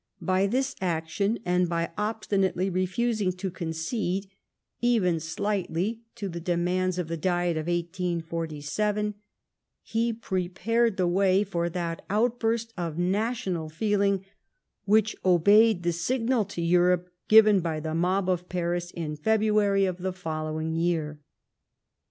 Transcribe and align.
Jiy 0.19 0.49
this 0.49 0.75
action, 0.81 1.37
and 1.45 1.69
by 1.69 1.91
obstinately 1.95 2.71
refusing 2.71 3.31
to 3.33 3.51
concede, 3.51 4.25
even 4.81 5.19
slightly, 5.19 6.01
to 6.15 6.27
the 6.27 6.39
demands 6.39 6.97
of 6.97 7.07
the 7.07 7.17
Diet 7.17 7.55
of 7.55 7.67
1817, 7.67 9.13
he 9.83 10.11
prepared 10.11 10.97
the 10.97 11.05
way 11.05 11.43
for 11.43 11.69
that 11.69 12.03
outburst 12.09 12.73
of 12.75 12.97
national 12.97 13.69
feeling 13.69 14.25
which 14.85 15.15
obeyed 15.23 15.83
the 15.83 15.93
signal 15.93 16.45
to 16.45 16.63
Europe 16.63 17.11
given 17.27 17.59
by 17.59 17.79
the 17.79 17.93
mob 17.93 18.27
of 18.27 18.49
Paris 18.49 18.89
in 18.89 19.15
February 19.15 19.85
of 19.85 19.99
the 19.99 20.11
following 20.11 20.73
year. 20.73 21.19